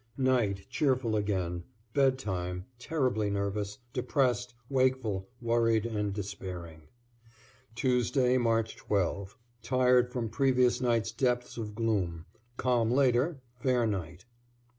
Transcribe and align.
Night, 0.17 0.65
cheerful 0.67 1.15
again; 1.15 1.63
bedtime, 1.93 2.65
terribly 2.79 3.29
nervous, 3.29 3.77
depressed, 3.93 4.55
wakeful, 4.67 5.29
worried 5.39 5.85
and 5.85 6.11
despairing. 6.11 6.81
Tuesday, 7.75 8.39
March 8.39 8.75
12 8.75 9.37
Tired 9.61 10.11
from 10.11 10.27
previous 10.27 10.81
night's 10.81 11.11
depths 11.11 11.55
of 11.55 11.75
gloom; 11.75 12.25
calm 12.57 12.89
later, 12.89 13.41
fair 13.59 13.85
night. 13.85 14.25